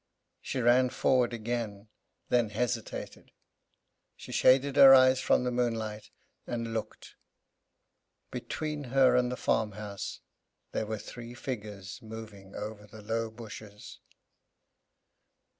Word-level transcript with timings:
She 0.41 0.59
ran 0.61 0.89
forward 0.89 1.31
again, 1.31 1.87
then 2.29 2.49
hesitated. 2.49 3.29
She 4.15 4.31
shaded 4.31 4.75
her 4.75 4.95
eyes 4.95 5.19
from 5.19 5.43
the 5.43 5.51
moonlight, 5.51 6.09
and 6.47 6.73
looked. 6.73 7.13
Between 8.31 8.85
her 8.85 9.15
and 9.15 9.31
the 9.31 9.37
farmhouse 9.37 10.21
there 10.71 10.87
were 10.87 10.97
three 10.97 11.35
figures 11.35 12.01
moving 12.01 12.55
over 12.55 12.87
the 12.87 13.03
low 13.03 13.29
bushes. 13.29 13.99